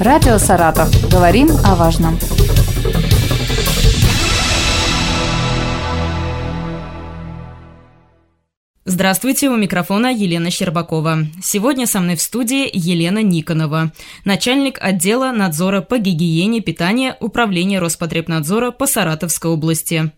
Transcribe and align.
Радио 0.00 0.38
«Саратов». 0.38 0.88
Говорим 1.10 1.48
о 1.64 1.74
важном. 1.74 2.16
Здравствуйте, 8.84 9.48
у 9.48 9.56
микрофона 9.56 10.12
Елена 10.14 10.52
Щербакова. 10.52 11.26
Сегодня 11.42 11.88
со 11.88 11.98
мной 11.98 12.14
в 12.14 12.22
студии 12.22 12.70
Елена 12.72 13.24
Никонова, 13.24 13.92
начальник 14.24 14.78
отдела 14.80 15.32
надзора 15.32 15.80
по 15.80 15.98
гигиене 15.98 16.60
питания 16.60 17.16
Управления 17.18 17.80
Роспотребнадзора 17.80 18.70
по 18.70 18.86
Саратовской 18.86 19.50
области. 19.50 20.12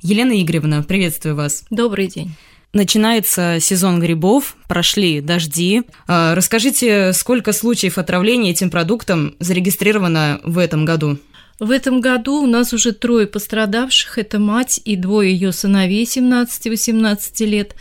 Елена 0.00 0.40
Игоревна, 0.40 0.84
приветствую 0.84 1.34
вас. 1.34 1.64
Добрый 1.70 2.06
день. 2.06 2.36
Начинается 2.74 3.58
сезон 3.60 3.98
грибов, 3.98 4.56
прошли 4.68 5.20
дожди. 5.22 5.84
А, 6.06 6.34
расскажите, 6.34 7.12
сколько 7.14 7.52
случаев 7.52 7.96
отравления 7.96 8.50
этим 8.50 8.70
продуктом 8.70 9.36
зарегистрировано 9.40 10.40
в 10.44 10.58
этом 10.58 10.84
году? 10.84 11.18
В 11.58 11.70
этом 11.70 12.00
году 12.00 12.42
у 12.42 12.46
нас 12.46 12.72
уже 12.72 12.92
трое 12.92 13.26
пострадавших. 13.26 14.18
Это 14.18 14.38
мать 14.38 14.80
и 14.84 14.96
двое 14.96 15.32
ее 15.32 15.52
сыновей 15.52 16.04
17-18 16.04 17.44
лет. 17.46 17.74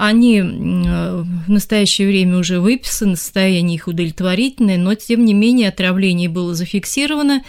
Они 0.00 0.40
в 0.40 1.50
настоящее 1.50 2.06
время 2.06 2.38
уже 2.38 2.60
выписаны, 2.60 3.16
состояние 3.16 3.74
их 3.74 3.88
удовлетворительное, 3.88 4.78
но 4.78 4.94
тем 4.94 5.24
не 5.24 5.34
менее 5.34 5.70
отравление 5.70 6.28
было 6.28 6.54
зафиксировано 6.54 7.42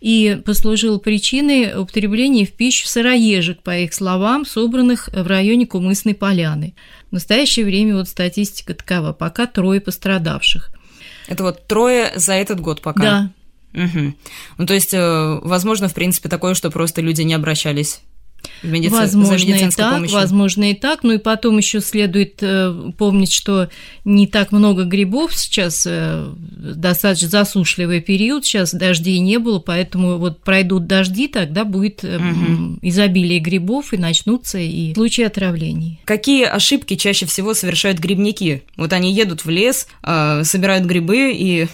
и 0.00 0.40
послужило 0.44 0.98
причиной 0.98 1.76
употребления 1.76 2.46
в 2.46 2.52
пищу 2.52 2.86
сыроежек, 2.86 3.60
по 3.64 3.76
их 3.76 3.92
словам, 3.92 4.46
собранных 4.46 5.08
в 5.08 5.26
районе 5.26 5.66
Кумысной 5.66 6.14
поляны. 6.14 6.76
В 7.10 7.14
настоящее 7.14 7.64
время 7.64 7.96
вот 7.96 8.08
статистика 8.08 8.74
такова, 8.74 9.12
пока 9.12 9.48
трое 9.48 9.80
пострадавших. 9.80 10.70
Это 11.26 11.42
вот 11.42 11.66
трое 11.66 12.12
за 12.14 12.34
этот 12.34 12.60
год 12.60 12.82
пока? 12.82 13.02
Да, 13.02 13.30
Угу. 13.74 14.14
Ну, 14.58 14.66
то 14.66 14.72
есть, 14.72 14.94
э, 14.94 15.40
возможно, 15.42 15.88
в 15.88 15.94
принципе, 15.94 16.30
такое, 16.30 16.54
что 16.54 16.70
просто 16.70 17.02
люди 17.02 17.20
не 17.22 17.34
обращались 17.34 18.00
медици... 18.62 18.92
возможно 18.92 19.52
и 19.52 19.70
так, 19.70 19.94
помощью. 19.94 20.16
возможно 20.16 20.70
и 20.70 20.74
так. 20.74 21.02
Ну 21.02 21.12
и 21.12 21.18
потом 21.18 21.58
еще 21.58 21.80
следует 21.80 22.38
э, 22.42 22.92
помнить, 22.96 23.32
что 23.32 23.68
не 24.04 24.26
так 24.26 24.52
много 24.52 24.84
грибов 24.84 25.34
сейчас, 25.34 25.86
э, 25.88 26.26
достаточно 26.36 27.28
засушливый 27.28 28.00
период, 28.00 28.44
сейчас 28.44 28.72
дождей 28.72 29.18
не 29.18 29.38
было, 29.38 29.58
поэтому 29.58 30.18
вот 30.18 30.42
пройдут 30.42 30.86
дожди, 30.86 31.28
тогда 31.28 31.64
будет 31.64 32.04
угу. 32.04 32.78
изобилие 32.82 33.40
грибов 33.40 33.92
и 33.92 33.96
начнутся 33.96 34.58
и 34.58 34.94
случаи 34.94 35.24
отравлений. 35.24 36.00
Какие 36.04 36.44
ошибки 36.44 36.96
чаще 36.96 37.26
всего 37.26 37.54
совершают 37.54 37.98
грибники? 37.98 38.62
Вот 38.76 38.92
они 38.92 39.12
едут 39.12 39.44
в 39.44 39.50
лес, 39.50 39.86
собирают 40.02 40.86
грибы 40.86 41.32
и 41.32 41.68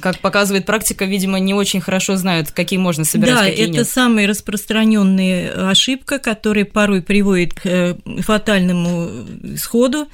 как 0.00 0.18
показывает 0.20 0.66
практика, 0.66 1.04
видимо, 1.04 1.38
не 1.38 1.54
очень 1.54 1.80
хорошо 1.80 2.16
знают, 2.16 2.50
какие 2.50 2.78
можно 2.78 3.04
собирать, 3.04 3.34
да, 3.34 3.44
какие 3.44 3.66
это 3.66 3.78
нет. 3.78 3.88
самая 3.88 4.26
распространенная 4.26 5.70
ошибка, 5.70 6.18
которая 6.18 6.64
порой 6.64 7.02
приводит 7.02 7.54
к 7.54 7.66
э, 7.66 7.96
фатальному 8.20 9.08
исходу, 9.54 10.08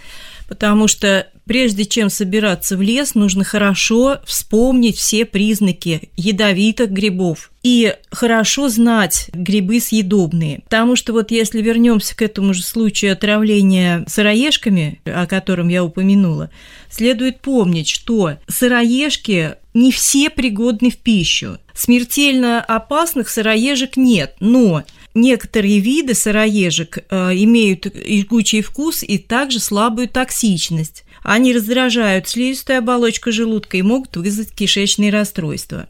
потому 0.48 0.88
что 0.88 1.26
прежде 1.47 1.84
чем 1.84 2.11
собираться 2.11 2.77
в 2.77 2.83
лес, 2.83 3.14
нужно 3.14 3.45
хорошо 3.45 4.20
вспомнить 4.25 4.97
все 4.97 5.25
признаки 5.25 6.11
ядовитых 6.17 6.91
грибов 6.91 7.50
и 7.62 7.95
хорошо 8.11 8.69
знать 8.69 9.31
грибы 9.33 9.81
съедобные. 9.81 10.61
Потому 10.65 10.97
что 10.97 11.12
вот 11.12 11.31
если 11.31 11.62
вернемся 11.62 12.17
к 12.17 12.22
этому 12.22 12.53
же 12.55 12.62
случаю 12.62 13.12
отравления 13.12 14.05
сыроежками, 14.06 15.00
о 15.05 15.27
котором 15.27 15.69
я 15.69 15.83
упомянула, 15.83 16.50
следует 16.91 17.41
помнить, 17.41 17.89
что 17.89 18.37
сыроежки 18.48 19.55
не 19.72 19.91
все 19.91 20.31
пригодны 20.31 20.91
в 20.91 20.98
пищу. 20.98 21.59
Смертельно 21.75 22.61
опасных 22.61 23.28
сыроежек 23.28 23.97
нет, 23.97 24.37
но 24.39 24.84
некоторые 25.14 25.80
виды 25.80 26.14
сыроежек 26.14 26.98
э, 26.98 27.30
имеют 27.34 27.86
жгучий 27.86 28.62
вкус 28.62 29.02
и 29.02 29.19
также 29.19 29.60
слабую 29.60 30.08
токсичность. 30.08 31.04
Они 31.22 31.52
раздражают 31.54 32.28
слизистую 32.28 32.78
оболочку 32.78 33.32
желудка 33.32 33.76
и 33.76 33.82
могут 33.82 34.16
вызвать 34.16 34.53
кишечные 34.53 35.10
расстройства. 35.10 35.88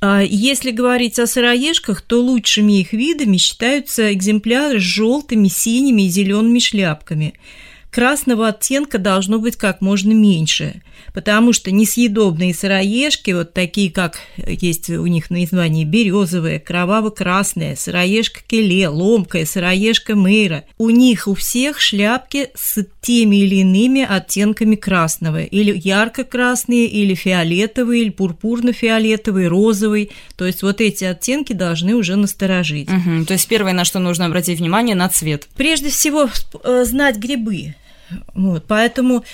А 0.00 0.20
если 0.22 0.70
говорить 0.70 1.18
о 1.18 1.26
сыроежках, 1.26 2.02
то 2.02 2.20
лучшими 2.20 2.80
их 2.80 2.92
видами 2.92 3.36
считаются 3.36 4.12
экземпляры 4.12 4.80
с 4.80 4.82
желтыми, 4.82 5.48
синими 5.48 6.02
и 6.02 6.08
зелеными 6.08 6.58
шляпками– 6.58 7.34
красного 7.92 8.48
оттенка 8.48 8.98
должно 8.98 9.38
быть 9.38 9.56
как 9.56 9.82
можно 9.82 10.12
меньше, 10.12 10.82
потому 11.12 11.52
что 11.52 11.70
несъедобные 11.70 12.54
сыроежки, 12.54 13.32
вот 13.32 13.52
такие, 13.52 13.90
как 13.92 14.18
есть 14.46 14.88
у 14.88 15.06
них 15.06 15.30
название 15.30 15.84
березовая, 15.84 16.58
кроваво-красная, 16.58 17.76
сыроежка 17.76 18.40
келе, 18.46 18.88
ломкая, 18.88 19.44
сыроежка 19.44 20.16
мейра, 20.16 20.64
у 20.78 20.88
них 20.88 21.28
у 21.28 21.34
всех 21.34 21.80
шляпки 21.80 22.48
с 22.54 22.84
теми 23.02 23.36
или 23.36 23.56
иными 23.56 24.02
оттенками 24.02 24.76
красного, 24.76 25.42
или 25.42 25.78
ярко-красные, 25.78 26.86
или 26.86 27.14
фиолетовые, 27.14 28.02
или 28.02 28.10
пурпурно-фиолетовый, 28.10 29.48
розовый, 29.48 30.10
то 30.36 30.46
есть 30.46 30.62
вот 30.62 30.80
эти 30.80 31.04
оттенки 31.04 31.52
должны 31.52 31.94
уже 31.94 32.16
насторожить. 32.16 32.88
Угу, 32.88 33.26
то 33.26 33.34
есть 33.34 33.46
первое, 33.48 33.74
на 33.74 33.84
что 33.84 33.98
нужно 33.98 34.26
обратить 34.26 34.60
внимание, 34.60 34.96
на 34.96 35.10
цвет. 35.10 35.46
Прежде 35.56 35.90
всего 35.90 36.30
э, 36.64 36.84
знать 36.86 37.18
грибы, 37.18 37.74
вот, 38.34 38.64
поэтому 38.66 39.24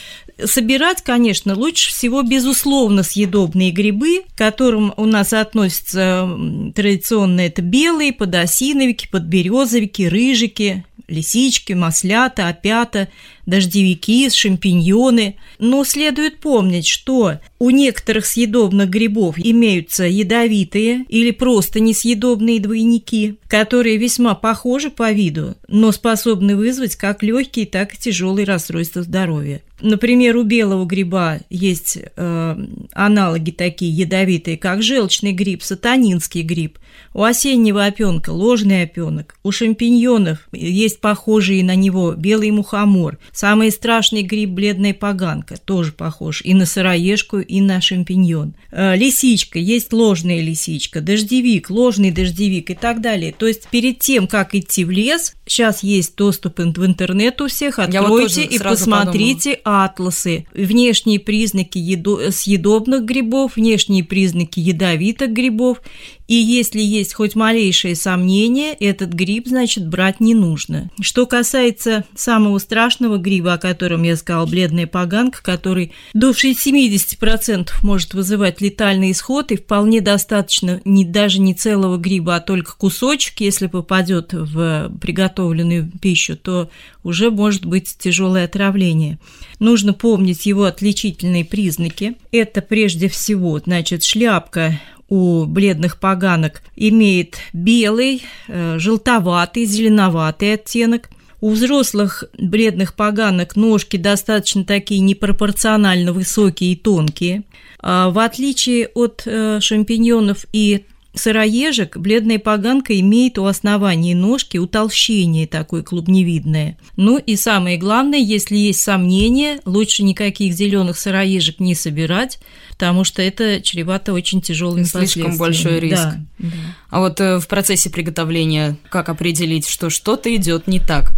собирать, 0.44 1.02
конечно, 1.02 1.54
лучше 1.54 1.90
всего, 1.90 2.22
безусловно, 2.22 3.02
съедобные 3.02 3.70
грибы, 3.70 4.22
к 4.22 4.38
которым 4.38 4.92
у 4.96 5.04
нас 5.04 5.32
относятся 5.32 6.28
традиционно 6.74 7.42
это 7.42 7.62
белые, 7.62 8.12
подосиновики, 8.12 9.08
подберезовики, 9.10 10.08
рыжики, 10.08 10.84
лисички, 11.08 11.72
маслята, 11.72 12.48
опята, 12.48 13.08
дождевики, 13.46 14.28
шампиньоны. 14.30 15.36
Но 15.58 15.84
следует 15.84 16.38
помнить, 16.38 16.86
что 16.86 17.41
у 17.58 17.70
некоторых 17.70 18.26
съедобных 18.26 18.88
грибов 18.88 19.36
имеются 19.38 20.04
ядовитые 20.04 21.04
или 21.08 21.30
просто 21.30 21.80
несъедобные 21.80 22.60
двойники, 22.60 23.38
которые 23.48 23.96
весьма 23.96 24.34
похожи 24.34 24.91
по 24.91 25.10
виду, 25.10 25.56
но 25.66 25.91
способны 25.92 26.56
вызвать 26.56 26.96
как 26.96 27.22
легкие, 27.22 27.66
так 27.66 27.94
и 27.94 27.98
тяжелые 27.98 28.44
расстройства 28.44 29.02
здоровья. 29.02 29.62
Например, 29.80 30.36
у 30.36 30.42
белого 30.42 30.84
гриба 30.84 31.40
есть 31.50 31.98
э, 31.98 32.56
аналоги 32.92 33.50
такие 33.50 33.92
ядовитые, 33.92 34.56
как 34.56 34.82
желчный 34.82 35.32
гриб, 35.32 35.62
сатанинский 35.62 36.42
гриб. 36.42 36.78
У 37.14 37.22
осеннего 37.22 37.84
опенка 37.84 38.30
ложный 38.30 38.82
опенок. 38.82 39.36
У 39.42 39.52
шампиньонов 39.52 40.48
есть 40.52 41.00
похожие 41.00 41.64
на 41.64 41.74
него 41.74 42.12
белый 42.12 42.50
мухомор. 42.50 43.18
Самый 43.32 43.70
страшный 43.70 44.22
гриб– 44.22 44.50
бледная 44.50 44.94
поганка, 44.94 45.56
тоже 45.56 45.92
похож 45.92 46.42
и 46.42 46.54
на 46.54 46.66
сыроежку, 46.66 47.38
и 47.38 47.60
на 47.60 47.80
шампиньон. 47.80 48.54
Э, 48.70 48.96
лисичка, 48.96 49.58
есть 49.58 49.92
ложная 49.92 50.40
лисичка, 50.40 51.00
дождевик, 51.00 51.70
ложный 51.70 52.10
дождевик 52.10 52.70
и 52.70 52.74
так 52.74 53.00
далее. 53.00 53.34
То 53.36 53.46
есть 53.46 53.68
перед 53.68 54.00
тем, 54.00 54.26
как 54.26 54.54
идти 54.54 54.84
в 54.84 54.90
лес, 54.90 55.34
сейчас 55.46 55.82
есть 55.82 56.16
доступ 56.16 56.58
в 56.58 56.84
интернет 56.84 57.40
у 57.40 57.48
всех, 57.48 57.78
откройте 57.78 58.42
вот 58.42 58.52
и 58.52 58.58
посмотрите 58.58 59.56
подумала. 59.56 59.67
Атласы. 59.68 60.46
Внешние 60.54 61.20
признаки 61.20 61.78
едо... 61.78 62.30
съедобных 62.30 63.04
грибов, 63.04 63.56
внешние 63.56 64.04
признаки 64.04 64.60
ядовитых 64.60 65.30
грибов 65.30 65.80
и 66.28 66.34
если 66.34 66.82
есть 66.82 67.14
хоть 67.14 67.34
малейшее 67.34 67.96
сомнение, 67.96 68.74
этот 68.74 69.14
гриб, 69.14 69.48
значит, 69.48 69.88
брать 69.88 70.20
не 70.20 70.34
нужно. 70.34 70.90
Что 71.00 71.24
касается 71.24 72.04
самого 72.14 72.58
страшного 72.58 73.16
гриба, 73.16 73.54
о 73.54 73.58
котором 73.58 74.02
я 74.02 74.14
сказала, 74.14 74.44
бледная 74.44 74.86
поганка, 74.86 75.42
который 75.42 75.92
до 76.12 76.32
70% 76.32 77.70
может 77.82 78.12
вызывать 78.12 78.60
летальный 78.60 79.12
исход, 79.12 79.50
и 79.52 79.56
вполне 79.56 80.02
достаточно 80.02 80.82
не, 80.84 81.06
даже 81.06 81.40
не 81.40 81.54
целого 81.54 81.96
гриба, 81.96 82.37
а 82.37 82.40
только 82.40 82.76
кусочек, 82.76 83.40
если 83.40 83.66
попадет 83.66 84.34
в 84.34 84.93
приготовленную 85.00 85.90
пищу, 85.98 86.37
то 86.37 86.69
уже 87.02 87.31
может 87.31 87.64
быть 87.64 87.96
тяжелое 87.98 88.44
отравление. 88.44 89.19
Нужно 89.58 89.93
помнить 89.93 90.46
его 90.46 90.64
отличительные 90.64 91.44
признаки. 91.44 92.14
Это 92.31 92.62
прежде 92.62 93.08
всего, 93.08 93.58
значит, 93.58 94.05
шляпка 94.05 94.78
у 95.08 95.46
бледных 95.46 95.99
поганок 95.99 96.62
имеет 96.76 97.38
белый, 97.52 98.22
э, 98.46 98.78
желтоватый, 98.78 99.64
зеленоватый 99.64 100.55
оттенок. 100.55 101.10
У 101.40 101.50
взрослых 101.50 102.25
бледных 102.37 102.94
поганок 102.94 103.56
ножки 103.56 103.96
достаточно 103.96 104.64
такие 104.64 105.00
непропорционально 105.00 106.12
высокие 106.12 106.72
и 106.72 106.76
тонкие. 106.76 107.44
А 107.81 108.10
в 108.10 108.19
отличие 108.19 108.88
от 108.88 109.22
э, 109.25 109.60
шампиньонов 109.60 110.46
и 110.52 110.84
сыроежек 111.14 111.96
бледная 111.96 112.38
поганка 112.38 112.99
имеет 113.00 113.38
у 113.38 113.46
основания 113.46 114.14
ножки 114.14 114.56
утолщение 114.56 115.46
такое 115.46 115.82
клубневидное. 115.82 116.78
Ну 116.96 117.19
и 117.19 117.37
самое 117.37 117.76
главное, 117.76 118.19
если 118.19 118.56
есть 118.56 118.81
сомнения, 118.81 119.60
лучше 119.64 120.02
никаких 120.02 120.52
зеленых 120.55 120.99
сыроежек 120.99 121.60
не 121.60 121.75
собирать, 121.75 122.38
потому 122.70 123.05
что 123.05 123.22
это 123.22 123.60
чревато 123.60 124.12
очень 124.12 124.40
тяжелым 124.40 124.84
Слишком 124.84 125.37
большой 125.37 125.81
риск. 125.81 126.02
Да, 126.02 126.25
да. 126.38 126.49
А 126.90 127.00
вот 127.00 127.20
э, 127.20 127.38
в 127.38 127.49
процессе 127.49 127.90
приготовления 127.90 128.76
как 128.90 129.08
определить, 129.08 129.69
что 129.69 129.90
что-то 129.90 130.34
идет 130.34 130.66
не 130.66 130.81
так? 130.81 131.12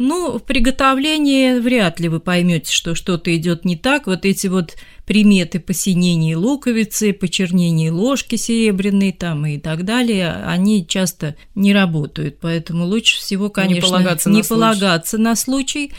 Ну, 0.00 0.38
в 0.38 0.44
приготовлении 0.44 1.58
вряд 1.58 1.98
ли 1.98 2.08
вы 2.08 2.20
поймете, 2.20 2.72
что 2.72 2.94
что-то 2.94 3.34
идет 3.34 3.64
не 3.64 3.74
так. 3.74 4.06
Вот 4.06 4.24
эти 4.24 4.46
вот 4.46 4.76
приметы 5.06 5.58
посинения 5.58 6.36
луковицы, 6.36 7.12
почернения 7.12 7.92
ложки 7.92 8.36
серебряной 8.36 9.10
там 9.10 9.44
и 9.44 9.58
так 9.58 9.84
далее, 9.84 10.34
они 10.46 10.86
часто 10.86 11.34
не 11.56 11.74
работают. 11.74 12.38
Поэтому 12.40 12.84
лучше 12.84 13.18
всего, 13.18 13.50
конечно, 13.50 13.74
не 13.74 13.80
полагаться, 13.80 14.30
не 14.30 14.42
на, 14.42 14.44
полагаться 14.44 15.16
случай. 15.16 15.24
на 15.24 15.34
случай. 15.34 15.92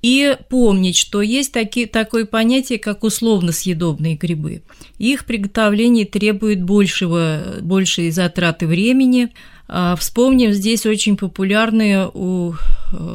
И 0.00 0.38
помнить, 0.48 0.96
что 0.96 1.20
есть 1.20 1.52
такие, 1.52 1.86
такое 1.86 2.24
понятие, 2.24 2.78
как 2.78 3.04
условно-съедобные 3.04 4.16
грибы. 4.16 4.62
Их 4.96 5.26
приготовление 5.26 6.06
требует 6.06 6.62
большего, 6.62 7.56
большей 7.60 8.10
затраты 8.10 8.66
времени. 8.66 9.34
А, 9.68 9.96
вспомним 9.96 10.52
здесь 10.52 10.86
очень 10.86 11.18
популярные 11.18 12.10
у 12.12 12.54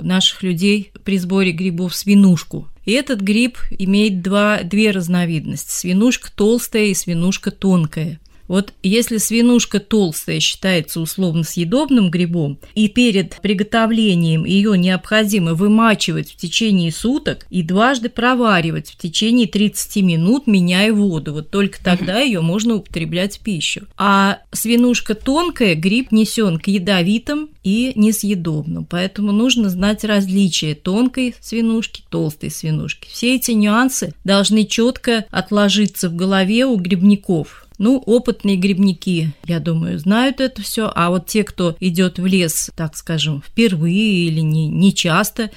наших 0.03 0.43
людей 0.43 0.91
при 1.03 1.17
сборе 1.17 1.51
грибов 1.51 1.95
свинушку. 1.95 2.67
И 2.85 2.91
этот 2.91 3.21
гриб 3.21 3.57
имеет 3.71 4.21
два, 4.21 4.61
две 4.63 4.91
разновидности– 4.91 5.71
свинушка 5.71 6.31
толстая 6.33 6.85
и 6.85 6.93
свинушка 6.93 7.51
тонкая– 7.51 8.19
вот 8.50 8.74
если 8.81 9.18
свинушка 9.18 9.80
толстая 9.80 10.40
считается 10.42 11.00
условно 11.00 11.44
съедобным 11.44 12.10
грибом, 12.10 12.60
и 12.74 12.90
перед 12.90 13.40
приготовлением 13.42 14.44
ее 14.44 14.78
необходимо 14.78 15.54
вымачивать 15.54 16.31
в 16.31 16.36
течение 16.36 16.92
суток 16.92 17.46
и 17.51 17.62
дважды 17.62 18.10
проваривать 18.10 18.90
в 18.90 18.98
течение 18.98 19.48
30 19.48 19.98
минут, 19.98 20.48
меняя 20.48 20.92
воду, 20.92 21.34
вот 21.34 21.51
только 21.51 21.81
тогда 21.81 22.19
ее 22.19 22.42
можно 22.42 22.75
употреблять 22.75 23.38
в 23.38 23.42
пищу. 23.42 23.88
А 23.98 24.40
свинушка 24.51 25.13
тонкая 25.13 25.75
гриб 25.75 26.12
несен 26.12 26.57
к 26.57 26.68
ядовитым 26.68 27.50
и 27.63 27.92
несъедобным, 27.96 28.86
поэтому 28.86 29.31
нужно 29.31 29.69
знать 29.69 30.04
различия 30.04 30.74
тонкой 30.74 31.36
свинушки, 31.40 32.01
толстой 32.10 32.50
свинушки. 32.50 33.07
Все 33.12 33.36
эти 33.36 33.51
нюансы 33.51 34.16
должны 34.24 34.66
четко 34.66 35.25
отложиться 35.30 36.10
в 36.10 36.16
голове 36.16 36.66
у 36.66 36.75
грибников. 36.78 37.69
Ну, 37.79 37.97
опытные 38.05 38.57
грибники, 38.57 39.31
я 39.45 39.59
думаю, 39.59 39.97
знают 39.99 40.41
это 40.41 40.61
все, 40.61 40.91
а 40.93 41.09
вот 41.09 41.27
те, 41.27 41.43
кто 41.43 41.75
идет 41.79 42.19
в 42.19 42.25
лес, 42.25 42.69
так 42.75 42.95
скажем, 42.95 43.41
впервые 43.41 44.27
или 44.27 44.41
не, 44.41 44.67
не 44.67 44.93
часто, 44.93 45.49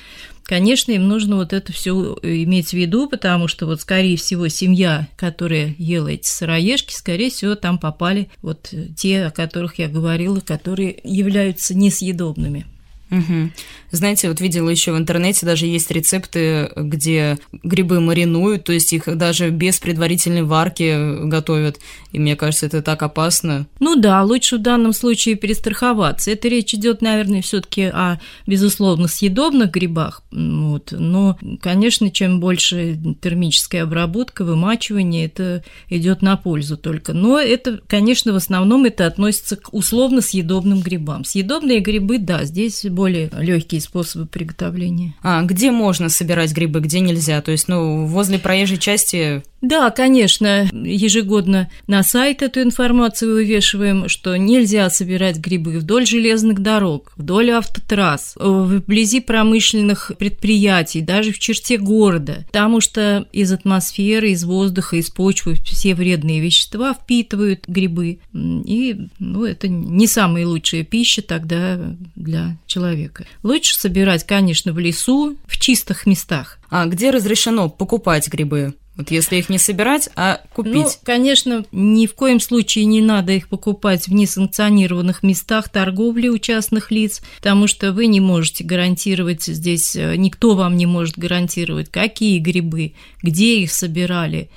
конечно, 0.44 0.92
им 0.92 1.08
нужно 1.08 1.36
вот 1.36 1.52
это 1.52 1.72
все 1.72 1.92
иметь 2.22 2.70
в 2.70 2.74
виду, 2.74 3.08
потому 3.08 3.48
что 3.48 3.66
вот, 3.66 3.80
скорее 3.80 4.16
всего, 4.16 4.48
семья, 4.48 5.08
которая 5.16 5.74
ела 5.78 6.08
эти 6.08 6.26
сыроежки, 6.26 6.94
скорее 6.94 7.30
всего, 7.30 7.56
там 7.56 7.78
попали 7.78 8.30
вот 8.40 8.72
те, 8.96 9.24
о 9.24 9.30
которых 9.30 9.78
я 9.78 9.88
говорила, 9.88 10.40
которые 10.40 11.00
являются 11.02 11.74
несъедобными. 11.74 12.66
Угу. 13.10 13.50
Знаете, 13.93 14.29
вот 14.29 14.41
видела 14.41 14.71
еще 14.71 14.93
в 14.93 14.97
интернете 14.97 15.44
даже 15.44 15.67
есть 15.67 15.91
рецепты, 15.91 16.71
где 16.75 17.39
грибы 17.62 18.00
маринуют, 18.00 18.65
то 18.65 18.73
есть 18.73 18.93
их 18.94 19.05
даже 19.17 19.50
без 19.50 19.79
предварительной 19.81 20.43
варки 20.43 21.27
готовят. 21.27 21.79
И 22.11 22.19
мне 22.19 22.35
кажется, 22.35 22.67
это 22.67 22.81
так 22.81 23.03
опасно. 23.03 23.67
Ну 23.81 23.97
да, 23.97 24.23
лучше 24.23 24.56
в 24.56 24.62
данном 24.62 24.94
случае 24.94 25.35
перестраховаться. 25.35 26.31
Это 26.31 26.49
речь 26.49 26.73
идет, 26.73 27.03
наверное, 27.03 27.43
все-таки 27.43 27.83
о, 27.83 28.19
безусловно, 28.47 29.09
съедобных 29.09 29.71
грибах. 29.71 30.23
Вот. 30.31 30.93
Но, 30.93 31.39
конечно, 31.61 32.11
чем 32.11 32.41
больше 32.41 32.99
термическая 33.21 33.83
обработка, 33.83 34.44
вымачивание, 34.44 35.27
это 35.27 35.65
идет 35.91 36.23
на 36.23 36.37
пользу 36.39 36.79
только. 36.79 37.12
Но 37.12 37.39
это, 37.39 37.81
конечно, 37.87 38.33
в 38.33 38.37
основном 38.37 38.87
это 38.87 39.06
относится 39.06 39.56
к 39.56 39.75
условно 39.75 40.23
съедобным 40.23 40.81
грибам. 40.81 41.25
Съедобные 41.25 41.81
грибы, 41.81 42.17
да, 42.19 42.44
здесь 42.44 42.87
более 42.87 43.31
легкие 43.39 43.81
способы 43.82 44.26
приготовления. 44.26 45.14
А 45.23 45.43
где 45.43 45.70
можно 45.70 46.08
собирать 46.08 46.52
грибы, 46.52 46.81
где 46.81 47.00
нельзя? 47.00 47.40
То 47.43 47.52
есть, 47.52 47.69
ну, 47.69 48.06
возле 48.06 48.38
проезжей 48.38 48.79
части 48.79 49.43
да, 49.62 49.90
конечно, 49.90 50.69
ежегодно 50.73 51.70
на 51.87 52.02
сайт 52.02 52.43
эту 52.43 52.62
информацию 52.62 53.32
вывешиваем, 53.32 54.08
что 54.08 54.37
нельзя 54.37 54.90
собирать 54.90 55.37
грибы 55.37 55.79
вдоль 55.79 56.05
железных 56.05 56.58
дорог, 56.61 57.12
вдоль 57.17 57.52
автотрасс, 57.52 58.34
вблизи 58.37 59.20
промышленных 59.20 60.11
предприятий, 60.19 61.00
даже 61.00 61.31
в 61.31 61.38
черте 61.38 61.79
города, 61.79 62.44
потому 62.49 62.81
что 62.81 63.25
из 63.32 63.52
атмосферы, 63.52 64.32
из 64.32 64.43
воздуха, 64.43 64.96
из 64.96 65.11
почвы 65.11 65.55
все 65.55 65.94
вредные 65.94 66.40
вещества 66.40 66.93
впитывают 66.93 67.62
грибы, 67.69 68.19
и 68.32 69.06
ну, 69.20 69.44
это 69.44 69.69
не 69.69 70.08
самая 70.08 70.44
лучшая 70.44 70.82
пища 70.82 71.23
тогда 71.23 71.79
для 72.17 72.56
человека. 72.67 73.26
Лучше 73.44 73.71
собирать, 73.76 74.24
конечно, 74.24 74.72
в 74.72 74.78
лесу, 74.78 75.36
в 75.46 75.58
чистых 75.58 76.06
местах. 76.06 76.58
А 76.70 76.86
где 76.86 77.10
разрешено 77.10 77.69
покупать 77.69 78.28
грибы? 78.28 78.74
Вот 78.96 79.10
если 79.10 79.36
их 79.36 79.48
не 79.48 79.58
собирать, 79.58 80.10
а 80.16 80.42
купить. 80.52 80.74
Ну, 80.74 80.88
конечно, 81.02 81.64
ни 81.72 82.06
в 82.06 82.14
коем 82.14 82.40
случае 82.40 82.84
не 82.84 83.00
надо 83.00 83.32
их 83.32 83.48
покупать 83.48 84.06
в 84.06 84.12
несанкционированных 84.12 85.22
местах 85.22 85.70
торговли 85.70 86.28
у 86.28 86.36
частных 86.36 86.90
лиц, 86.90 87.22
потому 87.38 87.66
что 87.66 87.92
вы 87.92 88.06
не 88.06 88.20
можете 88.20 88.64
гарантировать 88.64 89.44
здесь, 89.44 89.96
э, 89.96 90.16
никто 90.16 90.54
вам 90.54 90.76
не 90.76 90.84
может 90.84 91.19
гарантировать, 91.19 91.90
какие 91.90 92.38
грибы, 92.38 92.92
где 93.22 93.60
их 93.60 93.72
собирали. 93.72 94.50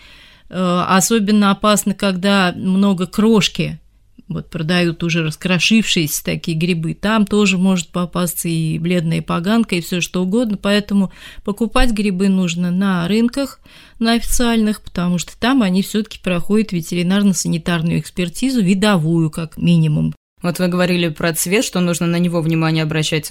Э, 0.49 0.83
особенно 0.89 1.51
опасно, 1.51 1.93
когда 1.93 2.53
много 2.55 3.07
крошки 3.07 3.79
вот 4.27 4.49
продают 4.49 5.03
уже 5.03 5.23
раскрошившиеся 5.23 6.23
такие 6.23 6.57
грибы, 6.57 6.93
там 6.93 7.25
тоже 7.25 7.57
может 7.57 7.89
попасться 7.89 8.47
и 8.47 8.79
бледная 8.79 9.21
поганка, 9.21 9.75
и 9.75 9.81
все 9.81 10.01
что 10.01 10.23
угодно, 10.23 10.57
поэтому 10.57 11.11
покупать 11.43 11.91
грибы 11.91 12.27
нужно 12.29 12.71
на 12.71 13.07
рынках, 13.07 13.59
на 13.99 14.13
официальных, 14.13 14.81
потому 14.81 15.19
что 15.19 15.37
там 15.39 15.61
они 15.61 15.81
все-таки 15.83 16.19
проходят 16.19 16.73
ветеринарно-санитарную 16.73 17.99
экспертизу, 17.99 18.61
видовую 18.61 19.29
как 19.29 19.57
минимум. 19.57 20.13
Вот 20.41 20.59
вы 20.59 20.67
говорили 20.67 21.09
про 21.09 21.33
цвет, 21.33 21.63
что 21.63 21.79
нужно 21.79 22.05
на 22.05 22.17
него 22.17 22.41
внимание 22.41 22.83
обращать. 22.83 23.29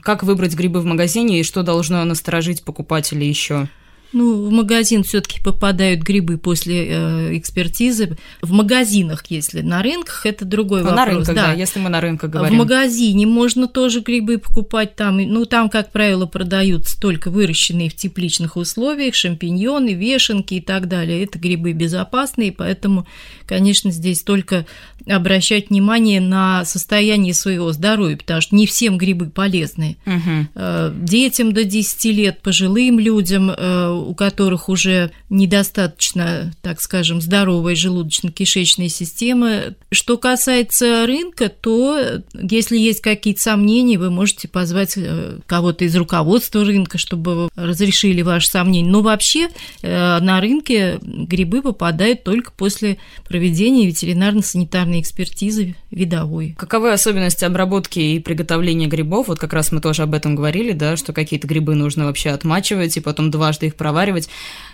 Как 0.00 0.22
выбрать 0.22 0.54
грибы 0.54 0.80
в 0.80 0.86
магазине 0.86 1.40
и 1.40 1.44
что 1.44 1.62
должно 1.62 2.04
насторожить 2.04 2.64
покупателя 2.64 3.24
еще? 3.24 3.68
Ну, 4.14 4.46
в 4.46 4.50
магазин 4.52 5.02
все-таки 5.02 5.42
попадают 5.42 6.00
грибы 6.02 6.38
после 6.38 6.86
э, 6.86 7.36
экспертизы. 7.36 8.16
В 8.40 8.52
магазинах, 8.52 9.24
если 9.28 9.60
на 9.60 9.82
рынках, 9.82 10.24
это 10.24 10.44
другой 10.44 10.82
ну, 10.82 10.90
вопрос. 10.90 11.06
На 11.06 11.12
рынках, 11.12 11.34
да. 11.34 11.46
да, 11.48 11.52
если 11.52 11.80
мы 11.80 11.90
на 11.90 12.00
рынках 12.00 12.30
говорим. 12.30 12.54
В 12.54 12.58
магазине 12.58 13.26
можно 13.26 13.66
тоже 13.66 14.00
грибы 14.00 14.38
покупать 14.38 14.94
там. 14.94 15.18
Ну, 15.18 15.44
там, 15.46 15.68
как 15.68 15.90
правило, 15.90 16.26
продаются 16.26 16.98
только 16.98 17.30
выращенные 17.30 17.90
в 17.90 17.96
тепличных 17.96 18.56
условиях, 18.56 19.14
шампиньоны, 19.14 19.94
вешенки 19.94 20.54
и 20.54 20.60
так 20.60 20.86
далее. 20.86 21.24
Это 21.24 21.38
грибы 21.38 21.72
безопасные, 21.72 22.52
поэтому, 22.52 23.06
конечно, 23.46 23.90
здесь 23.90 24.22
только 24.22 24.64
обращать 25.06 25.70
внимание 25.70 26.20
на 26.20 26.64
состояние 26.64 27.34
своего 27.34 27.72
здоровья, 27.72 28.16
потому 28.16 28.40
что 28.40 28.54
не 28.54 28.66
всем 28.66 28.96
грибы 28.96 29.26
полезны. 29.26 29.96
Угу. 30.06 31.04
Детям 31.04 31.52
до 31.52 31.64
10 31.64 32.04
лет, 32.06 32.40
пожилым 32.40 32.98
людям, 32.98 33.50
э, 33.50 34.03
у 34.04 34.14
которых 34.14 34.68
уже 34.68 35.10
недостаточно, 35.30 36.52
так 36.62 36.80
скажем, 36.80 37.20
здоровая 37.20 37.74
желудочно-кишечная 37.74 38.88
система. 38.88 39.74
Что 39.90 40.18
касается 40.18 41.06
рынка, 41.06 41.48
то 41.48 42.22
если 42.34 42.78
есть 42.78 43.00
какие-то 43.00 43.40
сомнения, 43.40 43.98
вы 43.98 44.10
можете 44.10 44.48
позвать 44.48 44.94
э, 44.96 45.38
кого-то 45.46 45.84
из 45.84 45.96
руководства 45.96 46.64
рынка, 46.64 46.98
чтобы 46.98 47.48
разрешили 47.54 48.22
ваши 48.22 48.48
сомнения. 48.48 48.90
Но 48.90 49.02
вообще 49.02 49.48
на 49.82 50.40
рынке 50.40 50.98
грибы 51.02 51.62
попадают 51.62 52.24
только 52.24 52.52
после 52.52 52.98
проведения 53.26 53.86
ветеринарно-санитарной 53.86 55.00
экспертизы 55.00 55.76
видовой. 55.90 56.54
Каковы 56.58 56.92
особенности 56.92 57.44
обработки 57.44 57.98
и 57.98 58.18
приготовления 58.18 58.86
грибов? 58.86 59.28
Вот 59.28 59.38
как 59.38 59.52
раз 59.52 59.72
мы 59.72 59.80
тоже 59.80 60.02
об 60.02 60.14
этом 60.14 60.36
говорили, 60.36 60.72
да, 60.72 60.96
что 60.96 61.12
какие-то 61.12 61.46
грибы 61.46 61.74
нужно 61.74 62.06
вообще 62.06 62.30
отмачивать 62.30 62.96
и 62.96 63.00
потом 63.00 63.30
дважды 63.30 63.66
их 63.66 63.76
проваривать 63.76 63.93
заваривать. 63.94 64.28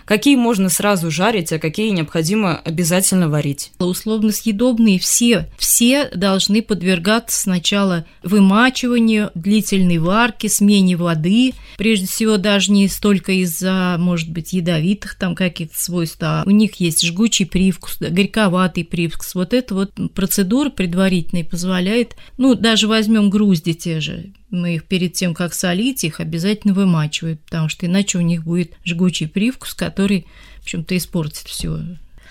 Какие 0.05 0.35
можно 0.35 0.67
сразу 0.69 1.11
жарить, 1.11 1.53
а 1.53 1.59
какие 1.59 1.89
необходимо 1.91 2.57
обязательно 2.57 3.29
варить? 3.29 3.71
Условно 3.79 4.31
съедобные 4.31 4.99
все, 4.99 5.47
все 5.57 6.09
должны 6.09 6.63
подвергаться 6.63 7.39
сначала 7.39 8.05
вымачиванию, 8.23 9.29
длительной 9.35 9.99
варке, 9.99 10.49
смене 10.49 10.97
воды. 10.97 11.53
Прежде 11.77 12.07
всего, 12.07 12.37
даже 12.37 12.71
не 12.71 12.87
столько 12.87 13.31
из-за, 13.31 13.95
может 13.99 14.29
быть, 14.31 14.53
ядовитых 14.53 15.15
там 15.15 15.35
каких-то 15.35 15.79
свойств, 15.79 16.17
а 16.21 16.43
у 16.45 16.49
них 16.49 16.75
есть 16.75 17.05
жгучий 17.05 17.45
привкус, 17.45 17.97
горьковатый 17.99 18.83
привкус. 18.83 19.35
Вот 19.35 19.53
эта 19.53 19.75
вот 19.75 19.93
процедура 20.13 20.71
предварительная 20.71 21.45
позволяет, 21.45 22.15
ну, 22.37 22.55
даже 22.55 22.87
возьмем 22.87 23.29
грузди 23.29 23.73
те 23.73 24.01
же, 24.01 24.33
мы 24.51 24.75
их 24.75 24.85
перед 24.85 25.13
тем, 25.13 25.33
как 25.33 25.53
солить, 25.53 26.03
их 26.03 26.19
обязательно 26.19 26.73
вымачиваем, 26.73 27.37
потому 27.37 27.69
что 27.69 27.85
иначе 27.85 28.17
у 28.17 28.21
них 28.21 28.43
будет 28.43 28.73
жгучий 28.85 29.27
привкус, 29.27 29.73
который, 29.73 30.27
в 30.59 30.63
общем-то, 30.63 30.95
испортит 30.95 31.47
все. 31.47 31.69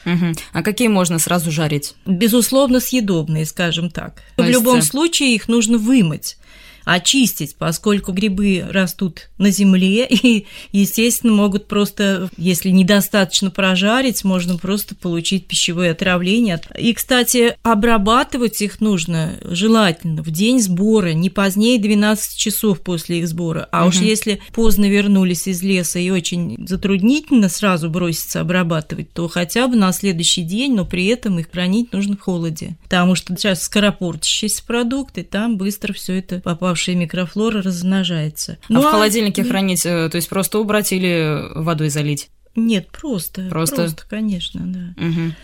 Угу. 0.06 0.32
А 0.52 0.62
какие 0.62 0.88
можно 0.88 1.18
сразу 1.18 1.50
жарить? 1.50 1.94
Безусловно, 2.06 2.80
съедобные, 2.80 3.44
скажем 3.44 3.90
так. 3.90 4.22
В 4.36 4.44
любом 4.44 4.82
случае 4.82 5.34
их 5.34 5.48
нужно 5.48 5.78
вымыть 5.78 6.36
очистить, 6.84 7.56
поскольку 7.56 8.12
грибы 8.12 8.64
растут 8.68 9.30
на 9.38 9.50
земле 9.50 10.06
и, 10.10 10.46
естественно, 10.72 11.32
могут 11.32 11.66
просто, 11.66 12.28
если 12.36 12.70
недостаточно 12.70 13.50
прожарить, 13.50 14.24
можно 14.24 14.56
просто 14.56 14.94
получить 14.94 15.46
пищевое 15.46 15.92
отравление. 15.92 16.60
И, 16.78 16.92
кстати, 16.94 17.56
обрабатывать 17.62 18.62
их 18.62 18.80
нужно 18.80 19.38
желательно 19.42 20.22
в 20.22 20.30
день 20.30 20.60
сбора, 20.60 21.12
не 21.12 21.30
позднее 21.30 21.78
12 21.78 22.38
часов 22.38 22.80
после 22.80 23.20
их 23.20 23.28
сбора. 23.28 23.68
А 23.72 23.82
угу. 23.82 23.88
уж 23.88 23.96
если 23.96 24.40
поздно 24.52 24.88
вернулись 24.88 25.46
из 25.46 25.62
леса 25.62 25.98
и 25.98 26.10
очень 26.10 26.66
затруднительно 26.66 27.48
сразу 27.48 27.90
броситься 27.90 28.40
обрабатывать, 28.40 29.12
то 29.12 29.28
хотя 29.28 29.68
бы 29.68 29.76
на 29.76 29.92
следующий 29.92 30.42
день, 30.42 30.74
но 30.74 30.84
при 30.84 31.06
этом 31.06 31.38
их 31.38 31.50
хранить 31.50 31.92
нужно 31.92 32.16
в 32.16 32.20
холоде. 32.20 32.76
Потому 32.84 33.14
что 33.14 33.34
сейчас 33.36 33.62
скоропортящиеся 33.62 34.64
продукты, 34.64 35.24
там 35.24 35.56
быстро 35.56 35.92
все 35.92 36.18
это 36.18 36.36
попадает 36.36 36.69
попавшая 36.70 36.94
микрофлора 36.94 37.62
размножается. 37.62 38.58
А 38.68 38.72
ну, 38.72 38.82
в 38.82 38.86
а 38.86 38.90
холодильнике 38.92 39.42
а... 39.42 39.44
хранить, 39.44 39.84
э, 39.84 40.08
то 40.08 40.16
есть 40.16 40.28
просто 40.28 40.60
убрать 40.60 40.92
или 40.92 41.42
водой 41.56 41.88
залить? 41.88 42.30
Нет, 42.54 42.88
просто. 42.90 43.48
Просто, 43.48 43.76
просто 43.76 44.04
конечно, 44.08 44.60
да. 44.64 45.04
Угу. 45.04 45.34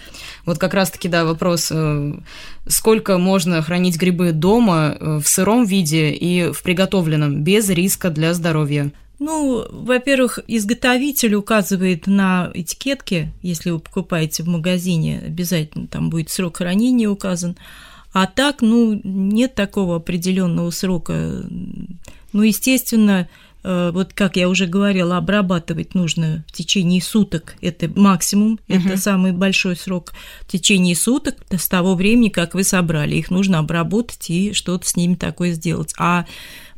Вот 0.46 0.58
как 0.58 0.74
раз-таки, 0.74 1.08
да, 1.08 1.24
вопрос, 1.24 1.70
э, 1.72 2.12
сколько 2.68 3.18
можно 3.18 3.60
хранить 3.62 3.96
грибы 3.96 4.30
дома 4.30 4.96
э, 4.98 5.20
в 5.22 5.28
сыром 5.28 5.64
виде 5.64 6.10
и 6.10 6.52
в 6.52 6.62
приготовленном, 6.62 7.42
без 7.42 7.68
риска 7.70 8.10
для 8.10 8.32
здоровья? 8.32 8.92
Ну, 9.18 9.66
во-первых, 9.70 10.38
изготовитель 10.46 11.34
указывает 11.34 12.06
на 12.06 12.50
этикетке, 12.54 13.32
если 13.42 13.70
вы 13.70 13.80
покупаете 13.80 14.44
в 14.44 14.48
магазине, 14.48 15.22
обязательно 15.26 15.88
там 15.88 16.10
будет 16.10 16.30
срок 16.30 16.58
хранения 16.58 17.08
указан. 17.08 17.56
А 18.16 18.26
так, 18.26 18.62
ну, 18.62 18.98
нет 19.04 19.54
такого 19.54 19.96
определенного 19.96 20.70
срока. 20.70 21.44
Ну, 22.32 22.42
естественно, 22.42 23.28
э, 23.62 23.90
вот 23.92 24.14
как 24.14 24.36
я 24.36 24.48
уже 24.48 24.66
говорила, 24.66 25.18
обрабатывать 25.18 25.94
нужно 25.94 26.42
в 26.48 26.52
течение 26.52 27.02
суток. 27.02 27.56
Это 27.60 27.90
максимум, 27.94 28.58
uh 28.68 28.78
это 28.78 28.96
самый 28.96 29.32
большой 29.32 29.76
срок. 29.76 30.14
В 30.40 30.46
течение 30.46 30.96
суток 30.96 31.34
с 31.50 31.68
того 31.68 31.94
времени, 31.94 32.30
как 32.30 32.54
вы 32.54 32.64
собрали, 32.64 33.16
их 33.16 33.30
нужно 33.30 33.58
обработать 33.58 34.30
и 34.30 34.54
что-то 34.54 34.88
с 34.88 34.96
ними 34.96 35.16
такое 35.16 35.52
сделать. 35.52 35.92
А 35.98 36.24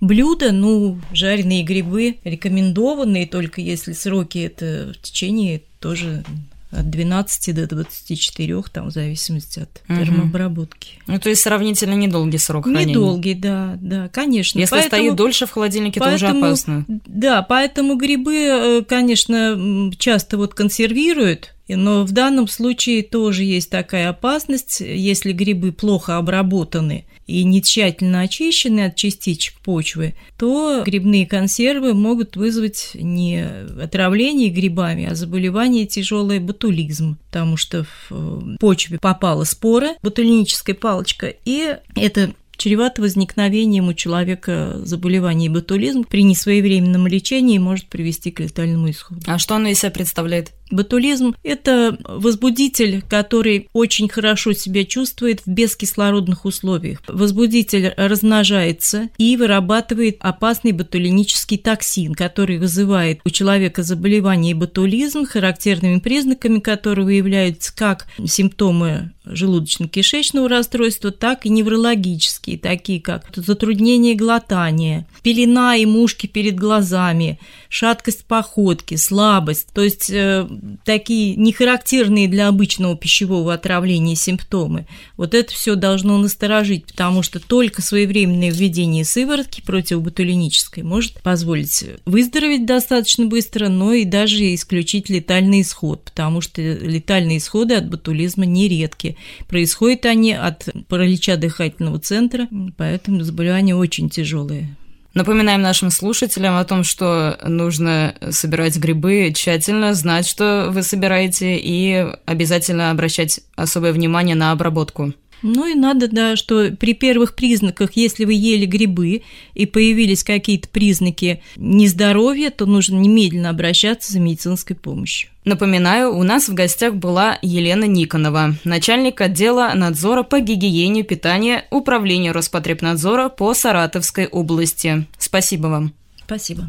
блюда, 0.00 0.50
ну, 0.50 0.98
жареные 1.12 1.62
грибы 1.62 2.18
рекомендованные, 2.24 3.28
только 3.28 3.60
если 3.60 3.92
сроки 3.92 4.38
это 4.38 4.92
в 4.92 5.02
течение 5.02 5.62
тоже 5.78 6.24
от 6.70 6.90
12 6.90 7.54
до 7.54 7.66
24, 7.66 8.62
там, 8.72 8.88
в 8.88 8.90
зависимости 8.90 9.60
от 9.60 9.82
угу. 9.88 9.98
термообработки. 9.98 10.98
Ну, 11.06 11.18
то 11.18 11.28
есть 11.30 11.42
сравнительно 11.42 11.94
недолгий 11.94 12.38
срок 12.38 12.64
хранения. 12.64 12.94
Недолгий, 12.94 13.34
да, 13.34 13.78
да, 13.80 14.08
конечно. 14.08 14.58
Если 14.58 14.74
поэтому, 14.74 15.02
стоит 15.02 15.16
дольше 15.16 15.46
в 15.46 15.50
холодильнике, 15.50 16.00
поэтому, 16.00 16.30
то 16.30 16.38
уже 16.38 16.46
опасно. 16.46 16.84
Да, 17.06 17.42
поэтому 17.42 17.96
грибы, 17.96 18.34
э, 18.34 18.82
конечно, 18.86 19.90
часто 19.98 20.36
вот 20.36 20.54
консервируют, 20.54 21.54
но 21.76 22.04
в 22.04 22.12
данном 22.12 22.48
случае 22.48 23.02
тоже 23.02 23.44
есть 23.44 23.70
такая 23.70 24.08
опасность, 24.08 24.80
если 24.80 25.32
грибы 25.32 25.72
плохо 25.72 26.16
обработаны 26.16 27.04
и 27.26 27.44
не 27.44 27.62
тщательно 27.62 28.20
очищены 28.20 28.86
от 28.86 28.96
частичек 28.96 29.60
почвы, 29.60 30.14
то 30.38 30.82
грибные 30.84 31.26
консервы 31.26 31.92
могут 31.92 32.36
вызвать 32.36 32.92
не 32.94 33.44
отравление 33.80 34.48
грибами, 34.48 35.06
а 35.06 35.14
заболевание 35.14 35.86
тяжелое 35.86 36.40
ботулизм, 36.40 37.18
потому 37.26 37.58
что 37.58 37.84
в 37.84 38.08
э, 38.10 38.56
почве 38.58 38.98
попала 38.98 39.44
спора, 39.44 39.90
ботулиническая 40.02 40.74
палочка, 40.74 41.34
и 41.44 41.76
это 41.94 42.32
чревато 42.58 43.00
возникновением 43.00 43.88
у 43.88 43.94
человека 43.94 44.80
заболевания 44.84 45.48
ботулизм 45.48 46.04
при 46.04 46.22
несвоевременном 46.24 47.06
лечении 47.06 47.58
может 47.58 47.86
привести 47.86 48.30
к 48.30 48.40
летальному 48.40 48.90
исходу. 48.90 49.22
А 49.26 49.38
что 49.38 49.54
оно 49.54 49.68
из 49.68 49.78
себя 49.78 49.90
представляет? 49.90 50.52
Ботулизм– 50.70 51.34
это 51.42 51.96
возбудитель, 52.04 53.02
который 53.08 53.68
очень 53.72 54.08
хорошо 54.08 54.52
себя 54.52 54.84
чувствует 54.84 55.40
в 55.40 55.48
бескислородных 55.48 56.44
условиях. 56.44 57.02
Возбудитель 57.08 57.94
размножается 57.96 59.08
и 59.18 59.36
вырабатывает 59.36 60.18
опасный 60.20 60.72
ботулинический 60.72 61.58
токсин, 61.58 62.14
который 62.14 62.58
вызывает 62.58 63.20
у 63.24 63.30
человека 63.30 63.82
заболевание 63.82 64.54
ботулизм, 64.54 65.24
характерными 65.24 66.00
признаками 66.00 66.60
которого 66.60 67.08
являются 67.08 67.74
как 67.74 68.06
симптомы 68.26 69.12
желудочно-кишечного 69.24 70.48
расстройства, 70.48 71.10
так 71.10 71.46
и 71.46 71.50
неврологические, 71.50 72.58
такие 72.58 73.00
как 73.00 73.24
затруднение 73.34 74.14
глотания, 74.14 75.06
пелена 75.22 75.76
и 75.76 75.86
мушки 75.86 76.26
перед 76.26 76.56
глазами, 76.56 77.38
шаткость 77.68 78.24
походки, 78.24 78.96
слабость. 78.96 79.68
То 79.72 79.82
есть 79.82 80.10
э, 80.10 80.46
такие 80.84 81.36
нехарактерные 81.36 82.28
для 82.28 82.48
обычного 82.48 82.96
пищевого 82.96 83.54
отравления 83.54 84.16
симптомы. 84.16 84.86
Вот 85.16 85.34
это 85.34 85.52
все 85.52 85.74
должно 85.74 86.18
насторожить, 86.18 86.86
потому 86.86 87.22
что 87.22 87.40
только 87.40 87.82
своевременное 87.82 88.50
введение 88.50 89.04
сыворотки 89.04 89.60
противоботулинической 89.60 90.82
может 90.82 91.22
позволить 91.22 91.84
выздороветь 92.04 92.66
достаточно 92.66 93.26
быстро, 93.26 93.68
но 93.68 93.92
и 93.92 94.04
даже 94.04 94.54
исключить 94.54 95.08
летальный 95.08 95.62
исход, 95.62 96.02
потому 96.04 96.40
что 96.40 96.60
летальные 96.60 97.38
исходы 97.38 97.74
от 97.74 97.88
ботулизма 97.88 98.46
нередки. 98.46 99.16
Происходят 99.48 100.06
они 100.06 100.32
от 100.32 100.68
паралича 100.88 101.36
дыхательного 101.36 101.98
центра, 102.00 102.48
поэтому 102.76 103.22
заболевания 103.22 103.74
очень 103.74 104.08
тяжелые. 104.08 104.76
Напоминаем 105.18 105.62
нашим 105.62 105.90
слушателям 105.90 106.56
о 106.56 106.64
том, 106.64 106.84
что 106.84 107.40
нужно 107.44 108.14
собирать 108.30 108.76
грибы 108.76 109.32
тщательно, 109.34 109.92
знать, 109.92 110.28
что 110.28 110.68
вы 110.70 110.84
собираете, 110.84 111.56
и 111.56 112.06
обязательно 112.24 112.92
обращать 112.92 113.40
особое 113.56 113.92
внимание 113.92 114.36
на 114.36 114.52
обработку. 114.52 115.12
Ну 115.42 115.66
и 115.66 115.74
надо, 115.74 116.08
да, 116.08 116.36
что 116.36 116.70
при 116.70 116.94
первых 116.94 117.34
признаках, 117.34 117.90
если 117.94 118.24
вы 118.24 118.34
ели 118.34 118.66
грибы 118.66 119.22
и 119.54 119.66
появились 119.66 120.24
какие-то 120.24 120.68
признаки 120.68 121.42
нездоровья, 121.56 122.50
то 122.50 122.66
нужно 122.66 122.96
немедленно 122.96 123.50
обращаться 123.50 124.12
за 124.12 124.20
медицинской 124.20 124.76
помощью. 124.76 125.30
Напоминаю, 125.44 126.14
у 126.14 126.22
нас 126.24 126.48
в 126.48 126.54
гостях 126.54 126.94
была 126.94 127.38
Елена 127.40 127.84
Никонова, 127.84 128.54
начальник 128.64 129.20
отдела 129.20 129.72
надзора 129.74 130.22
по 130.22 130.40
гигиене 130.40 131.04
питания 131.04 131.64
Управления 131.70 132.32
Роспотребнадзора 132.32 133.28
по 133.28 133.54
Саратовской 133.54 134.26
области. 134.26 135.06
Спасибо 135.18 135.68
вам. 135.68 135.92
Спасибо. 136.26 136.68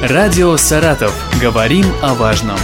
Радио 0.00 0.56
«Саратов». 0.56 1.12
Говорим 1.42 1.84
о 2.02 2.14
важном. 2.14 2.56